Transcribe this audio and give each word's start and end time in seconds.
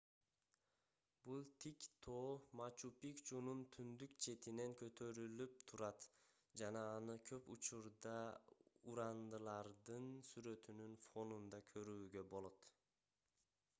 бул 1.25 1.43
тик 1.63 1.83
тоо 2.05 2.21
мачу-пикчунун 2.61 3.59
түндүк 3.75 4.15
четинен 4.25 4.71
көтөрүлүлүп 4.79 5.59
турат 5.71 6.07
жана 6.61 6.81
аны 6.95 7.15
көп 7.31 7.51
учурдаа 7.57 8.23
урандылардын 8.93 10.09
сүрөтүнүн 10.31 10.97
фонунда 11.05 11.61
көрүүгө 11.77 12.25
болот 12.35 12.67